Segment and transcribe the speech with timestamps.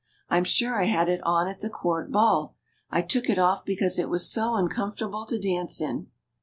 [0.29, 2.55] I'm sure I had it on at the court ball;
[2.89, 6.07] I took it off because it was so uncom fortable to dance in."